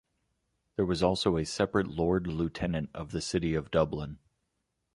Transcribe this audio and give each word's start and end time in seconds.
There 0.77 0.85
was 0.87 1.03
also 1.03 1.37
a 1.37 1.45
separate 1.45 1.87
Lord 1.87 2.25
Lieutenant 2.25 2.89
of 2.91 3.11
the 3.11 3.21
City 3.21 3.53
of 3.53 3.69
Dublin. 3.69 4.17